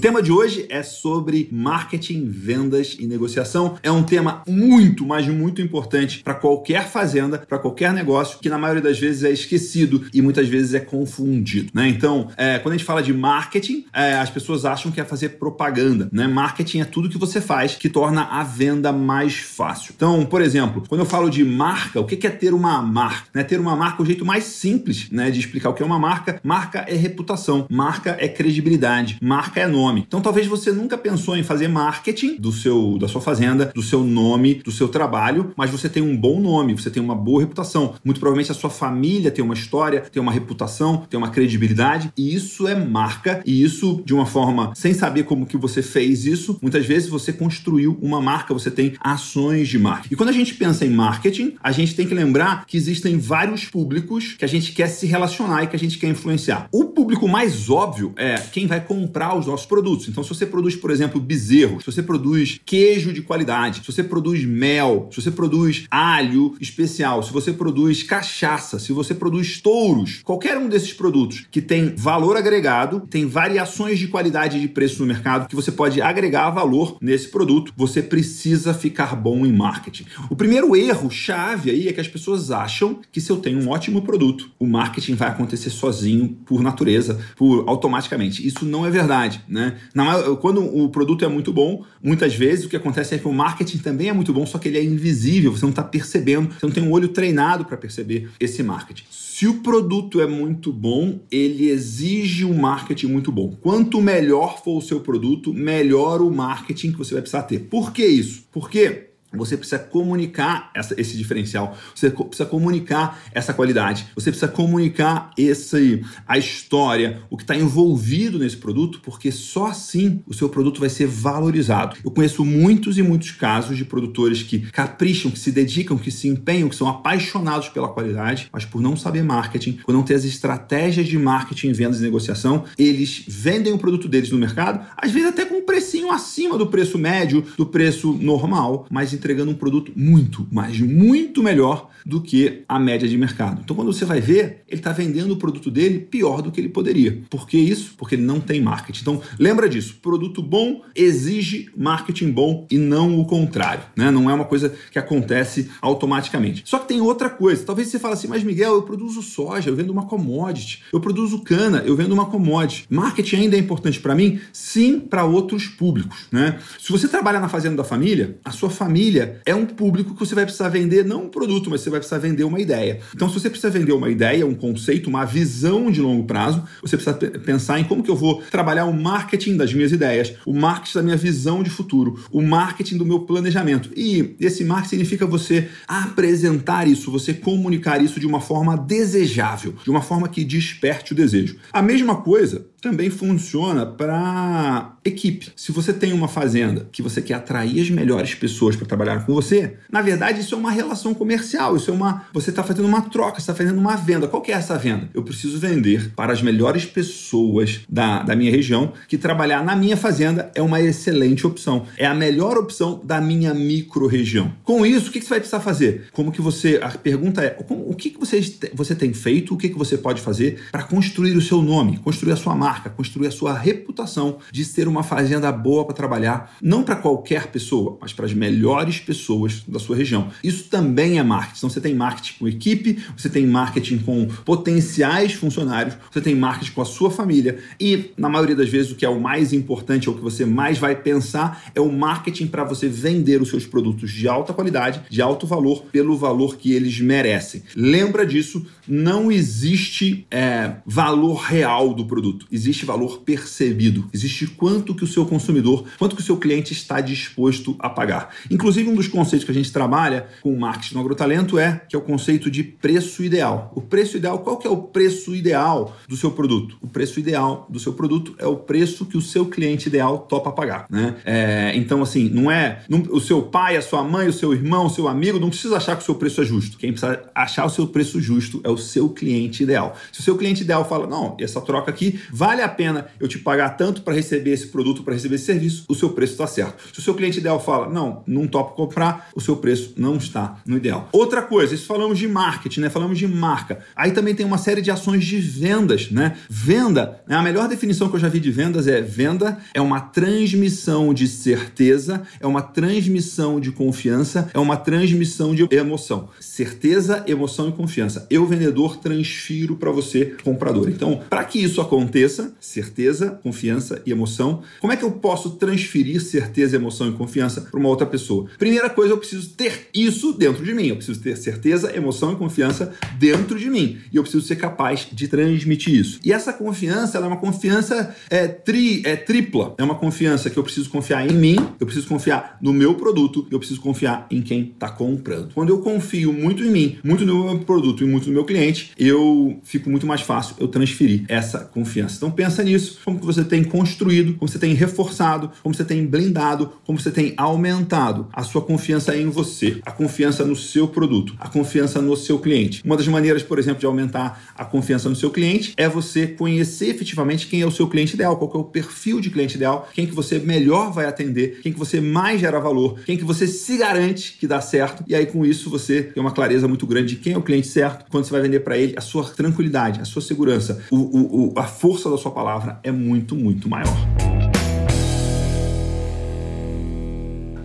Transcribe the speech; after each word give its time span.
Tema 0.00 0.22
de 0.22 0.32
hoje 0.32 0.64
é 0.70 0.82
sobre 0.82 1.46
marketing, 1.52 2.26
vendas 2.26 2.96
e 2.98 3.06
negociação. 3.06 3.76
É 3.82 3.92
um 3.92 4.02
tema 4.02 4.42
muito, 4.48 5.04
mas 5.04 5.28
muito 5.28 5.60
importante 5.60 6.22
para 6.24 6.32
qualquer 6.32 6.88
fazenda, 6.88 7.36
para 7.38 7.58
qualquer 7.58 7.92
negócio, 7.92 8.38
que 8.38 8.48
na 8.48 8.56
maioria 8.56 8.82
das 8.82 8.98
vezes 8.98 9.24
é 9.24 9.30
esquecido 9.30 10.06
e 10.14 10.22
muitas 10.22 10.48
vezes 10.48 10.72
é 10.72 10.80
confundido. 10.80 11.70
Né? 11.74 11.86
Então, 11.88 12.28
é, 12.38 12.58
quando 12.58 12.74
a 12.74 12.76
gente 12.78 12.86
fala 12.86 13.02
de 13.02 13.12
marketing, 13.12 13.84
é, 13.92 14.14
as 14.14 14.30
pessoas 14.30 14.64
acham 14.64 14.90
que 14.90 15.00
é 15.00 15.04
fazer 15.04 15.30
propaganda. 15.30 16.08
Né? 16.10 16.26
Marketing 16.26 16.80
é 16.80 16.84
tudo 16.86 17.10
que 17.10 17.18
você 17.18 17.38
faz 17.38 17.74
que 17.74 17.90
torna 17.90 18.22
a 18.22 18.42
venda 18.42 18.90
mais 18.92 19.36
fácil. 19.36 19.92
Então, 19.94 20.24
por 20.24 20.40
exemplo, 20.40 20.82
quando 20.88 21.02
eu 21.02 21.06
falo 21.06 21.28
de 21.28 21.44
marca, 21.44 22.00
o 22.00 22.06
que 22.06 22.26
é 22.26 22.30
ter 22.30 22.54
uma 22.54 22.80
marca? 22.80 23.28
Né? 23.34 23.44
Ter 23.44 23.60
uma 23.60 23.76
marca, 23.76 24.02
o 24.02 24.06
jeito 24.06 24.24
mais 24.24 24.44
simples 24.44 25.10
né, 25.10 25.30
de 25.30 25.38
explicar 25.40 25.68
o 25.68 25.74
que 25.74 25.82
é 25.82 25.86
uma 25.86 25.98
marca. 25.98 26.40
Marca 26.42 26.86
é 26.88 26.94
reputação, 26.94 27.66
marca 27.70 28.16
é 28.18 28.28
credibilidade, 28.28 29.18
marca 29.20 29.60
é 29.60 29.66
nome 29.66 29.89
nome. 29.90 30.04
Então 30.06 30.20
talvez 30.20 30.46
você 30.46 30.72
nunca 30.72 30.96
pensou 30.96 31.36
em 31.36 31.42
fazer 31.42 31.68
marketing 31.68 32.36
do 32.36 32.52
seu 32.52 32.96
da 32.98 33.08
sua 33.08 33.20
fazenda, 33.20 33.72
do 33.74 33.82
seu 33.82 34.02
nome, 34.02 34.54
do 34.54 34.70
seu 34.70 34.88
trabalho, 34.88 35.52
mas 35.56 35.70
você 35.70 35.88
tem 35.88 36.02
um 36.02 36.16
bom 36.16 36.40
nome, 36.40 36.74
você 36.74 36.90
tem 36.90 37.02
uma 37.02 37.14
boa 37.14 37.40
reputação. 37.40 37.94
Muito 38.04 38.20
provavelmente 38.20 38.50
a 38.50 38.54
sua 38.54 38.70
família 38.70 39.30
tem 39.30 39.44
uma 39.44 39.54
história, 39.54 40.00
tem 40.00 40.22
uma 40.22 40.32
reputação, 40.32 41.04
tem 41.08 41.18
uma 41.18 41.30
credibilidade, 41.30 42.12
e 42.16 42.34
isso 42.34 42.66
é 42.66 42.74
marca, 42.74 43.42
e 43.44 43.62
isso 43.62 44.02
de 44.04 44.14
uma 44.14 44.26
forma 44.26 44.72
sem 44.74 44.94
saber 44.94 45.24
como 45.24 45.46
que 45.46 45.56
você 45.56 45.82
fez 45.82 46.24
isso, 46.24 46.58
muitas 46.62 46.86
vezes 46.86 47.08
você 47.08 47.32
construiu 47.32 47.98
uma 48.00 48.20
marca, 48.20 48.54
você 48.54 48.70
tem 48.70 48.94
ações 49.00 49.68
de 49.68 49.78
marca. 49.78 50.08
E 50.10 50.16
quando 50.16 50.28
a 50.28 50.32
gente 50.32 50.54
pensa 50.54 50.84
em 50.84 50.90
marketing, 50.90 51.54
a 51.62 51.72
gente 51.72 51.94
tem 51.94 52.06
que 52.06 52.14
lembrar 52.14 52.64
que 52.66 52.76
existem 52.76 53.18
vários 53.18 53.64
públicos 53.64 54.34
que 54.38 54.44
a 54.44 54.48
gente 54.48 54.72
quer 54.72 54.88
se 54.88 55.06
relacionar 55.06 55.64
e 55.64 55.66
que 55.66 55.76
a 55.76 55.78
gente 55.78 55.98
quer 55.98 56.08
influenciar. 56.08 56.68
O 56.72 56.86
público 56.86 57.28
mais 57.28 57.68
óbvio 57.68 58.12
é 58.16 58.34
quem 58.52 58.66
vai 58.66 58.80
comprar 58.80 59.36
os 59.36 59.46
nossos 59.46 59.66
produtos 59.66 59.79
produtos. 59.80 60.08
Então, 60.08 60.22
se 60.22 60.28
você 60.28 60.44
produz, 60.44 60.76
por 60.76 60.90
exemplo, 60.90 61.18
bezerro, 61.18 61.80
se 61.80 61.86
você 61.86 62.02
produz 62.02 62.60
queijo 62.66 63.14
de 63.14 63.22
qualidade, 63.22 63.80
se 63.80 63.90
você 63.90 64.04
produz 64.04 64.44
mel, 64.44 65.08
se 65.10 65.22
você 65.22 65.30
produz 65.30 65.86
alho 65.90 66.54
especial, 66.60 67.22
se 67.22 67.32
você 67.32 67.50
produz 67.50 68.02
cachaça, 68.02 68.78
se 68.78 68.92
você 68.92 69.14
produz 69.14 69.60
touros, 69.60 70.20
qualquer 70.22 70.58
um 70.58 70.68
desses 70.68 70.92
produtos 70.92 71.46
que 71.50 71.62
tem 71.62 71.94
valor 71.96 72.36
agregado, 72.36 73.00
tem 73.08 73.24
variações 73.26 73.98
de 73.98 74.08
qualidade 74.08 74.58
e 74.58 74.60
de 74.60 74.68
preço 74.68 75.00
no 75.00 75.06
mercado, 75.06 75.48
que 75.48 75.56
você 75.56 75.72
pode 75.72 76.02
agregar 76.02 76.50
valor 76.50 76.98
nesse 77.00 77.28
produto, 77.28 77.72
você 77.74 78.02
precisa 78.02 78.74
ficar 78.74 79.16
bom 79.16 79.46
em 79.46 79.52
marketing. 79.52 80.04
O 80.28 80.36
primeiro 80.36 80.76
erro 80.76 81.10
chave 81.10 81.70
aí 81.70 81.88
é 81.88 81.92
que 81.92 82.00
as 82.00 82.08
pessoas 82.08 82.50
acham 82.50 83.00
que 83.10 83.20
se 83.20 83.30
eu 83.30 83.38
tenho 83.38 83.58
um 83.58 83.70
ótimo 83.70 84.02
produto, 84.02 84.50
o 84.58 84.66
marketing 84.66 85.14
vai 85.14 85.28
acontecer 85.28 85.70
sozinho, 85.70 86.36
por 86.44 86.62
natureza, 86.62 87.18
por 87.36 87.64
automaticamente. 87.66 88.46
Isso 88.46 88.66
não 88.66 88.84
é 88.84 88.90
verdade, 88.90 89.42
né? 89.48 89.69
Na, 89.94 90.36
quando 90.36 90.62
o 90.64 90.88
produto 90.88 91.24
é 91.24 91.28
muito 91.28 91.52
bom, 91.52 91.84
muitas 92.02 92.34
vezes 92.34 92.64
o 92.64 92.68
que 92.68 92.76
acontece 92.76 93.14
é 93.14 93.18
que 93.18 93.28
o 93.28 93.32
marketing 93.32 93.78
também 93.78 94.08
é 94.08 94.12
muito 94.12 94.32
bom, 94.32 94.46
só 94.46 94.58
que 94.58 94.68
ele 94.68 94.78
é 94.78 94.84
invisível, 94.84 95.52
você 95.52 95.62
não 95.62 95.70
está 95.70 95.82
percebendo, 95.82 96.52
você 96.52 96.66
não 96.66 96.72
tem 96.72 96.82
um 96.82 96.92
olho 96.92 97.08
treinado 97.08 97.64
para 97.64 97.76
perceber 97.76 98.28
esse 98.38 98.62
marketing. 98.62 99.04
Se 99.10 99.46
o 99.46 99.54
produto 99.62 100.20
é 100.20 100.26
muito 100.26 100.72
bom, 100.72 101.20
ele 101.30 101.68
exige 101.68 102.44
um 102.44 102.54
marketing 102.54 103.06
muito 103.06 103.32
bom. 103.32 103.56
Quanto 103.60 104.00
melhor 104.00 104.62
for 104.62 104.78
o 104.78 104.82
seu 104.82 105.00
produto, 105.00 105.54
melhor 105.54 106.20
o 106.20 106.30
marketing 106.30 106.92
que 106.92 106.98
você 106.98 107.14
vai 107.14 107.22
precisar 107.22 107.44
ter. 107.44 107.60
Por 107.60 107.92
que 107.92 108.04
isso? 108.04 108.44
Porque 108.52 109.09
você 109.32 109.56
precisa 109.56 109.78
comunicar 109.78 110.70
essa, 110.74 110.94
esse 111.00 111.16
diferencial, 111.16 111.76
você 111.94 112.10
precisa 112.10 112.48
comunicar 112.48 113.20
essa 113.32 113.54
qualidade, 113.54 114.06
você 114.14 114.30
precisa 114.30 114.50
comunicar 114.50 115.30
esse, 115.36 116.02
a 116.26 116.38
história, 116.38 117.22
o 117.30 117.36
que 117.36 117.44
está 117.44 117.56
envolvido 117.56 118.38
nesse 118.38 118.56
produto, 118.56 119.00
porque 119.00 119.30
só 119.30 119.66
assim 119.66 120.22
o 120.26 120.34
seu 120.34 120.48
produto 120.48 120.80
vai 120.80 120.88
ser 120.88 121.06
valorizado. 121.06 121.96
Eu 122.04 122.10
conheço 122.10 122.44
muitos 122.44 122.98
e 122.98 123.02
muitos 123.02 123.30
casos 123.30 123.76
de 123.76 123.84
produtores 123.84 124.42
que 124.42 124.60
capricham, 124.70 125.30
que 125.30 125.38
se 125.38 125.52
dedicam, 125.52 125.96
que 125.96 126.10
se 126.10 126.28
empenham, 126.28 126.68
que 126.68 126.76
são 126.76 126.88
apaixonados 126.88 127.68
pela 127.68 127.88
qualidade, 127.88 128.48
mas 128.52 128.64
por 128.64 128.80
não 128.80 128.96
saber 128.96 129.22
marketing, 129.22 129.72
por 129.84 129.92
não 129.92 130.02
ter 130.02 130.14
as 130.14 130.24
estratégias 130.24 131.06
de 131.06 131.18
marketing, 131.18 131.72
vendas 131.72 132.00
e 132.00 132.02
negociação, 132.02 132.64
eles 132.78 133.24
vendem 133.28 133.72
o 133.72 133.78
produto 133.78 134.08
deles 134.08 134.30
no 134.30 134.38
mercado, 134.38 134.84
às 134.96 135.10
vezes 135.10 135.28
até 135.28 135.44
com 135.44 135.56
um 135.56 135.64
precinho 135.64 136.10
acima 136.10 136.58
do 136.58 136.66
preço 136.66 136.98
médio, 136.98 137.44
do 137.56 137.66
preço 137.66 138.12
normal, 138.12 138.86
mas 138.90 139.12
entregando 139.20 139.50
um 139.50 139.54
produto 139.54 139.92
muito, 139.94 140.46
mas 140.50 140.80
muito 140.80 141.42
melhor 141.42 141.90
do 142.04 142.20
que 142.20 142.62
a 142.66 142.78
média 142.78 143.06
de 143.06 143.16
mercado. 143.16 143.60
Então, 143.62 143.76
quando 143.76 143.92
você 143.92 144.04
vai 144.04 144.20
ver, 144.20 144.62
ele 144.66 144.80
está 144.80 144.92
vendendo 144.92 145.32
o 145.32 145.36
produto 145.36 145.70
dele 145.70 145.98
pior 146.00 146.40
do 146.40 146.50
que 146.50 146.60
ele 146.60 146.68
poderia. 146.68 147.22
Por 147.28 147.46
que 147.46 147.58
isso? 147.58 147.94
Porque 147.96 148.14
ele 148.14 148.22
não 148.22 148.40
tem 148.40 148.60
marketing. 148.60 149.02
Então, 149.02 149.22
lembra 149.38 149.68
disso: 149.68 149.98
produto 150.00 150.42
bom 150.42 150.82
exige 150.96 151.70
marketing 151.76 152.30
bom 152.30 152.66
e 152.70 152.78
não 152.78 153.20
o 153.20 153.26
contrário. 153.26 153.84
Né? 153.94 154.10
Não 154.10 154.30
é 154.30 154.34
uma 154.34 154.44
coisa 154.44 154.74
que 154.90 154.98
acontece 154.98 155.70
automaticamente. 155.82 156.62
Só 156.64 156.78
que 156.78 156.88
tem 156.88 157.00
outra 157.00 157.28
coisa. 157.28 157.64
Talvez 157.64 157.88
você 157.88 157.98
fale 157.98 158.14
assim, 158.14 158.28
mas 158.28 158.42
Miguel, 158.42 158.74
eu 158.74 158.82
produzo 158.82 159.22
soja, 159.22 159.70
eu 159.70 159.76
vendo 159.76 159.90
uma 159.90 160.06
commodity. 160.06 160.82
Eu 160.92 161.00
produzo 161.00 161.40
cana, 161.40 161.82
eu 161.84 161.94
vendo 161.94 162.12
uma 162.12 162.26
commodity. 162.26 162.86
Marketing 162.88 163.36
ainda 163.36 163.56
é 163.56 163.58
importante 163.58 164.00
para 164.00 164.14
mim? 164.14 164.40
Sim, 164.52 165.00
para 165.00 165.24
outros 165.24 165.66
públicos. 165.66 166.26
Né? 166.32 166.58
Se 166.78 166.90
você 166.90 167.08
trabalha 167.08 167.40
na 167.40 167.48
fazenda 167.48 167.76
da 167.76 167.84
família, 167.84 168.38
a 168.44 168.50
sua 168.50 168.70
família 168.70 169.09
família 169.10 169.40
é 169.44 169.54
um 169.54 169.66
público 169.66 170.14
que 170.14 170.20
você 170.20 170.34
vai 170.34 170.44
precisar 170.44 170.68
vender 170.68 171.04
não 171.04 171.24
um 171.24 171.28
produto, 171.28 171.68
mas 171.68 171.80
você 171.80 171.90
vai 171.90 171.98
precisar 171.98 172.18
vender 172.18 172.44
uma 172.44 172.60
ideia. 172.60 173.00
Então, 173.14 173.28
se 173.28 173.34
você 173.34 173.50
precisa 173.50 173.70
vender 173.70 173.92
uma 173.92 174.08
ideia, 174.10 174.46
um 174.46 174.54
conceito, 174.54 175.08
uma 175.08 175.24
visão 175.24 175.90
de 175.90 176.00
longo 176.00 176.24
prazo, 176.24 176.62
você 176.80 176.96
precisa 176.96 177.14
pensar 177.40 177.80
em 177.80 177.84
como 177.84 178.02
que 178.02 178.10
eu 178.10 178.16
vou 178.16 178.42
trabalhar 178.50 178.84
o 178.84 178.92
marketing 178.92 179.56
das 179.56 179.74
minhas 179.74 179.92
ideias, 179.92 180.34
o 180.46 180.52
marketing 180.52 180.98
da 180.98 181.02
minha 181.02 181.16
visão 181.16 181.62
de 181.62 181.70
futuro, 181.70 182.22
o 182.30 182.40
marketing 182.40 182.96
do 182.96 183.04
meu 183.04 183.20
planejamento. 183.20 183.90
E 183.96 184.36
esse 184.38 184.64
marketing 184.64 184.90
significa 184.90 185.26
você 185.26 185.68
apresentar 185.86 186.86
isso, 186.86 187.10
você 187.10 187.34
comunicar 187.34 188.02
isso 188.02 188.20
de 188.20 188.26
uma 188.26 188.40
forma 188.40 188.76
desejável, 188.76 189.74
de 189.82 189.90
uma 189.90 190.02
forma 190.02 190.28
que 190.28 190.44
desperte 190.44 191.12
o 191.12 191.16
desejo. 191.16 191.56
A 191.72 191.82
mesma 191.82 192.16
coisa 192.16 192.66
também 192.80 193.10
funciona 193.10 193.84
para 193.84 194.96
equipe. 195.04 195.52
Se 195.54 195.70
você 195.70 195.92
tem 195.92 196.12
uma 196.12 196.28
fazenda 196.28 196.88
que 196.90 197.02
você 197.02 197.20
quer 197.20 197.34
atrair 197.34 197.80
as 197.80 197.90
melhores 197.90 198.34
pessoas 198.34 198.74
para 198.74 198.86
trabalhar 198.86 198.99
com 199.26 199.34
você, 199.34 199.76
na 199.90 200.02
verdade 200.02 200.40
isso 200.40 200.54
é 200.54 200.58
uma 200.58 200.70
relação 200.70 201.14
comercial, 201.14 201.76
isso 201.76 201.90
é 201.90 201.94
uma 201.94 202.24
você 202.32 202.50
está 202.50 202.62
fazendo 202.62 202.86
uma 202.86 203.02
troca, 203.02 203.38
está 203.38 203.54
fazendo 203.54 203.78
uma 203.78 203.96
venda. 203.96 204.28
Qual 204.28 204.42
que 204.42 204.52
é 204.52 204.54
essa 204.54 204.78
venda? 204.78 205.08
Eu 205.14 205.22
preciso 205.22 205.58
vender 205.58 206.12
para 206.14 206.32
as 206.32 206.42
melhores 206.42 206.84
pessoas 206.84 207.80
da, 207.88 208.22
da 208.22 208.36
minha 208.36 208.50
região 208.50 208.92
que 209.08 209.18
trabalhar 209.18 209.64
na 209.64 209.74
minha 209.74 209.96
fazenda 209.96 210.50
é 210.54 210.62
uma 210.62 210.80
excelente 210.80 211.46
opção, 211.46 211.86
é 211.96 212.06
a 212.06 212.14
melhor 212.14 212.56
opção 212.56 213.00
da 213.02 213.20
minha 213.20 213.52
micro-região. 213.54 214.52
Com 214.64 214.84
isso, 214.84 215.08
o 215.08 215.12
que, 215.12 215.20
que 215.20 215.24
você 215.24 215.30
vai 215.30 215.40
precisar 215.40 215.60
fazer? 215.60 216.08
Como 216.12 216.32
que 216.32 216.40
você 216.40 216.80
a 216.82 216.90
pergunta 216.90 217.42
é 217.42 217.50
como, 217.50 217.88
o 217.88 217.94
que, 217.94 218.10
que 218.10 218.18
você, 218.18 218.40
você 218.74 218.94
tem 218.94 219.12
feito, 219.12 219.54
o 219.54 219.56
que, 219.56 219.68
que 219.68 219.78
você 219.78 219.96
pode 219.96 220.20
fazer 220.20 220.62
para 220.70 220.82
construir 220.82 221.36
o 221.36 221.42
seu 221.42 221.62
nome, 221.62 221.98
construir 221.98 222.32
a 222.32 222.36
sua 222.36 222.54
marca, 222.54 222.90
construir 222.90 223.28
a 223.28 223.30
sua 223.30 223.56
reputação 223.56 224.38
de 224.50 224.64
ser 224.64 224.88
uma 224.88 225.02
fazenda 225.02 225.50
boa 225.52 225.84
para 225.84 225.94
trabalhar, 225.94 226.56
não 226.60 226.82
para 226.82 226.96
qualquer 226.96 227.48
pessoa, 227.48 227.98
mas 228.00 228.12
para 228.12 228.26
as 228.26 228.34
melhores 228.34 228.89
pessoas 228.98 229.62
da 229.66 229.78
sua 229.78 229.96
região. 229.96 230.30
Isso 230.42 230.64
também 230.64 231.18
é 231.18 231.22
marketing. 231.22 231.58
Então 231.58 231.70
você 231.70 231.80
tem 231.80 231.94
marketing 231.94 232.38
com 232.38 232.48
equipe, 232.48 232.98
você 233.16 233.28
tem 233.28 233.46
marketing 233.46 233.98
com 233.98 234.26
potenciais 234.44 235.32
funcionários, 235.32 235.96
você 236.10 236.20
tem 236.20 236.34
marketing 236.34 236.72
com 236.72 236.82
a 236.82 236.84
sua 236.84 237.10
família 237.10 237.58
e 237.78 238.10
na 238.16 238.28
maioria 238.28 238.56
das 238.56 238.68
vezes 238.68 238.92
o 238.92 238.94
que 238.94 239.04
é 239.04 239.08
o 239.08 239.20
mais 239.20 239.52
importante, 239.52 240.08
ou 240.08 240.14
o 240.14 240.18
que 240.18 240.24
você 240.24 240.44
mais 240.44 240.78
vai 240.78 240.96
pensar 240.96 241.70
é 241.74 241.80
o 241.80 241.92
marketing 241.92 242.46
para 242.46 242.64
você 242.64 242.88
vender 242.88 243.40
os 243.40 243.48
seus 243.48 243.66
produtos 243.66 244.10
de 244.10 244.28
alta 244.28 244.52
qualidade, 244.52 245.02
de 245.08 245.22
alto 245.22 245.46
valor, 245.46 245.84
pelo 245.92 246.16
valor 246.16 246.56
que 246.56 246.72
eles 246.72 247.00
merecem. 247.00 247.62
Lembra 247.74 248.26
disso, 248.26 248.66
não 248.90 249.30
existe 249.30 250.26
é, 250.30 250.72
valor 250.84 251.36
real 251.36 251.94
do 251.94 252.04
produto, 252.04 252.46
existe 252.50 252.84
valor 252.84 253.20
percebido, 253.20 254.08
existe 254.12 254.46
quanto 254.46 254.94
que 254.94 255.04
o 255.04 255.06
seu 255.06 255.24
consumidor, 255.24 255.84
quanto 255.98 256.16
que 256.16 256.22
o 256.22 256.24
seu 256.24 256.36
cliente 256.36 256.72
está 256.72 257.00
disposto 257.00 257.76
a 257.78 257.88
pagar. 257.88 258.34
Inclusive, 258.50 258.88
um 258.88 258.94
dos 258.96 259.06
conceitos 259.06 259.44
que 259.44 259.50
a 259.50 259.54
gente 259.54 259.72
trabalha 259.72 260.26
com 260.42 260.52
o 260.52 260.58
marketing 260.58 260.94
no 260.94 261.00
agrotalento 261.00 261.58
é 261.58 261.82
que 261.88 261.94
é 261.94 261.98
o 261.98 262.02
conceito 262.02 262.50
de 262.50 262.64
preço 262.64 263.22
ideal. 263.22 263.72
O 263.74 263.80
preço 263.80 264.16
ideal, 264.16 264.40
qual 264.40 264.56
que 264.56 264.66
é 264.66 264.70
o 264.70 264.76
preço 264.76 265.34
ideal 265.34 265.96
do 266.08 266.16
seu 266.16 266.32
produto? 266.32 266.76
O 266.80 266.88
preço 266.88 267.20
ideal 267.20 267.66
do 267.70 267.78
seu 267.78 267.92
produto 267.92 268.34
é 268.38 268.46
o 268.46 268.56
preço 268.56 269.06
que 269.06 269.16
o 269.16 269.22
seu 269.22 269.46
cliente 269.46 269.88
ideal 269.88 270.18
topa 270.18 270.50
pagar, 270.50 270.86
né? 270.90 271.16
É, 271.24 271.72
então, 271.76 272.02
assim, 272.02 272.28
não 272.28 272.50
é 272.50 272.82
não, 272.88 273.02
o 273.10 273.20
seu 273.20 273.42
pai, 273.42 273.76
a 273.76 273.82
sua 273.82 274.02
mãe, 274.02 274.28
o 274.28 274.32
seu 274.32 274.52
irmão, 274.52 274.86
o 274.86 274.90
seu 274.90 275.06
amigo, 275.06 275.38
não 275.38 275.48
precisa 275.48 275.76
achar 275.76 275.96
que 275.96 276.02
o 276.02 276.04
seu 276.04 276.14
preço 276.14 276.40
é 276.40 276.44
justo. 276.44 276.76
Quem 276.76 276.90
precisa 276.90 277.22
achar 277.34 277.64
o 277.64 277.70
seu 277.70 277.86
preço 277.86 278.20
justo 278.20 278.60
é 278.64 278.68
o 278.68 278.79
seu 278.80 279.08
cliente 279.08 279.62
ideal. 279.62 279.96
Se 280.12 280.20
o 280.20 280.22
seu 280.22 280.36
cliente 280.36 280.62
ideal 280.62 280.88
fala, 280.88 281.06
não, 281.06 281.36
essa 281.38 281.60
troca 281.60 281.90
aqui 281.90 282.20
vale 282.32 282.62
a 282.62 282.68
pena 282.68 283.06
eu 283.20 283.28
te 283.28 283.38
pagar 283.38 283.70
tanto 283.70 284.02
para 284.02 284.14
receber 284.14 284.50
esse 284.50 284.68
produto, 284.68 285.02
para 285.02 285.14
receber 285.14 285.36
esse 285.36 285.44
serviço, 285.44 285.84
o 285.88 285.94
seu 285.94 286.10
preço 286.10 286.32
está 286.32 286.46
certo. 286.46 286.82
Se 286.92 286.98
o 286.98 287.02
seu 287.02 287.14
cliente 287.14 287.38
ideal 287.38 287.62
fala, 287.62 287.88
não, 287.88 288.22
não 288.26 288.46
topo 288.46 288.74
comprar, 288.74 289.28
o 289.34 289.40
seu 289.40 289.56
preço 289.56 289.94
não 289.96 290.16
está 290.16 290.58
no 290.66 290.76
ideal. 290.76 291.08
Outra 291.12 291.42
coisa, 291.42 291.74
isso 291.74 291.86
falamos 291.86 292.18
de 292.18 292.26
marketing, 292.26 292.80
né? 292.80 292.90
Falamos 292.90 293.18
de 293.18 293.26
marca. 293.26 293.80
Aí 293.94 294.12
também 294.12 294.34
tem 294.34 294.46
uma 294.46 294.58
série 294.58 294.80
de 294.80 294.90
ações 294.90 295.24
de 295.24 295.38
vendas, 295.38 296.10
né? 296.10 296.36
Venda, 296.48 297.20
né? 297.26 297.36
a 297.36 297.42
melhor 297.42 297.68
definição 297.68 298.08
que 298.08 298.16
eu 298.16 298.20
já 298.20 298.28
vi 298.28 298.40
de 298.40 298.50
vendas 298.50 298.86
é 298.86 299.00
venda 299.00 299.58
é 299.74 299.80
uma 299.80 300.00
transmissão 300.00 301.12
de 301.12 301.26
certeza, 301.26 302.22
é 302.40 302.46
uma 302.46 302.62
transmissão 302.62 303.60
de 303.60 303.72
confiança, 303.72 304.50
é 304.52 304.58
uma 304.58 304.76
transmissão 304.76 305.54
de 305.54 305.66
emoção. 305.70 306.28
Certeza, 306.40 307.24
emoção 307.26 307.68
e 307.68 307.72
confiança. 307.72 308.26
Eu, 308.30 308.46
vendedor, 308.46 308.69
transfiro 308.96 309.76
para 309.76 309.90
você, 309.90 310.34
comprador. 310.42 310.88
Então, 310.88 311.20
para 311.28 311.44
que 311.44 311.58
isso 311.62 311.80
aconteça, 311.80 312.54
certeza, 312.60 313.30
confiança 313.42 314.02
e 314.06 314.12
emoção, 314.12 314.62
como 314.80 314.92
é 314.92 314.96
que 314.96 315.04
eu 315.04 315.12
posso 315.12 315.50
transferir 315.50 316.20
certeza, 316.20 316.76
emoção 316.76 317.08
e 317.08 317.12
confiança 317.12 317.62
para 317.62 317.78
uma 317.78 317.88
outra 317.88 318.06
pessoa? 318.06 318.46
Primeira 318.58 318.90
coisa, 318.90 319.12
eu 319.12 319.18
preciso 319.18 319.50
ter 319.50 319.88
isso 319.94 320.32
dentro 320.32 320.64
de 320.64 320.74
mim. 320.74 320.88
Eu 320.88 320.96
preciso 320.96 321.20
ter 321.20 321.36
certeza, 321.36 321.94
emoção 321.94 322.32
e 322.32 322.36
confiança 322.36 322.92
dentro 323.18 323.58
de 323.58 323.68
mim. 323.70 323.98
E 324.12 324.16
eu 324.16 324.22
preciso 324.22 324.46
ser 324.46 324.56
capaz 324.56 325.08
de 325.12 325.28
transmitir 325.28 325.94
isso. 325.94 326.20
E 326.24 326.32
essa 326.32 326.52
confiança, 326.52 327.16
ela 327.16 327.26
é 327.26 327.28
uma 327.28 327.36
confiança 327.36 328.14
é, 328.28 328.46
tri, 328.46 329.02
é 329.04 329.16
tripla. 329.16 329.74
É 329.78 329.84
uma 329.84 329.94
confiança 329.94 330.50
que 330.50 330.58
eu 330.58 330.62
preciso 330.62 330.90
confiar 330.90 331.28
em 331.28 331.34
mim, 331.34 331.56
eu 331.78 331.86
preciso 331.86 332.06
confiar 332.06 332.58
no 332.60 332.72
meu 332.72 332.94
produto, 332.94 333.46
eu 333.50 333.58
preciso 333.58 333.80
confiar 333.80 334.26
em 334.30 334.42
quem 334.42 334.72
está 334.72 334.88
comprando. 334.88 335.52
Quando 335.54 335.70
eu 335.70 335.78
confio 335.78 336.32
muito 336.32 336.62
em 336.62 336.70
mim, 336.70 336.98
muito 337.02 337.24
no 337.24 337.44
meu 337.44 337.58
produto 337.60 338.02
e 338.02 338.06
muito 338.06 338.26
no 338.26 338.32
meu 338.32 338.44
cliente, 338.50 338.90
eu 338.98 339.60
fico 339.62 339.88
muito 339.88 340.06
mais 340.06 340.22
fácil 340.22 340.56
eu 340.58 340.66
transferir 340.66 341.24
essa 341.28 341.60
confiança. 341.60 342.16
Então 342.16 342.30
pensa 342.32 342.64
nisso, 342.64 343.00
como 343.04 343.20
que 343.20 343.24
você 343.24 343.44
tem 343.44 343.62
construído, 343.62 344.34
como 344.34 344.50
você 344.50 344.58
tem 344.58 344.74
reforçado, 344.74 345.52
como 345.62 345.72
você 345.72 345.84
tem 345.84 346.04
blindado, 346.04 346.72
como 346.84 346.98
você 346.98 347.12
tem 347.12 347.32
aumentado 347.36 348.28
a 348.32 348.42
sua 348.42 348.60
confiança 348.60 349.16
em 349.16 349.30
você, 349.30 349.78
a 349.86 349.92
confiança 349.92 350.44
no 350.44 350.56
seu 350.56 350.88
produto, 350.88 351.34
a 351.38 351.48
confiança 351.48 352.02
no 352.02 352.16
seu 352.16 352.40
cliente. 352.40 352.82
Uma 352.84 352.96
das 352.96 353.06
maneiras, 353.06 353.44
por 353.44 353.56
exemplo, 353.56 353.78
de 353.78 353.86
aumentar 353.86 354.52
a 354.56 354.64
confiança 354.64 355.08
no 355.08 355.14
seu 355.14 355.30
cliente 355.30 355.72
é 355.76 355.88
você 355.88 356.26
conhecer 356.26 356.88
efetivamente 356.88 357.46
quem 357.46 357.60
é 357.60 357.66
o 357.66 357.70
seu 357.70 357.86
cliente 357.86 358.14
ideal, 358.14 358.36
qual 358.36 358.50
é 358.52 358.58
o 358.58 358.64
perfil 358.64 359.20
de 359.20 359.30
cliente 359.30 359.54
ideal, 359.54 359.88
quem 359.94 360.06
que 360.06 360.14
você 360.14 360.40
melhor 360.40 360.92
vai 360.92 361.06
atender, 361.06 361.60
quem 361.62 361.72
que 361.72 361.78
você 361.78 362.00
mais 362.00 362.40
gera 362.40 362.58
valor, 362.58 362.98
quem 363.06 363.16
que 363.16 363.24
você 363.24 363.46
se 363.46 363.76
garante 363.76 364.36
que 364.40 364.46
dá 364.48 364.60
certo. 364.60 365.04
E 365.06 365.14
aí 365.14 365.26
com 365.26 365.46
isso 365.46 365.70
você 365.70 366.02
tem 366.02 366.20
uma 366.20 366.32
clareza 366.32 366.66
muito 366.66 366.86
grande 366.86 367.14
de 367.14 367.16
quem 367.16 367.34
é 367.34 367.38
o 367.38 367.42
cliente 367.42 367.68
certo, 367.68 368.06
quando 368.10 368.24
você 368.24 368.32
vai 368.32 368.39
vender 368.42 368.60
para 368.60 368.76
ele, 368.76 368.94
a 368.96 369.00
sua 369.00 369.24
tranquilidade, 369.24 370.00
a 370.00 370.04
sua 370.04 370.22
segurança, 370.22 370.82
o, 370.90 370.96
o, 370.96 371.58
a 371.58 371.64
força 371.64 372.10
da 372.10 372.16
sua 372.16 372.30
palavra 372.30 372.78
é 372.82 372.90
muito, 372.90 373.34
muito 373.34 373.68
maior. 373.68 374.49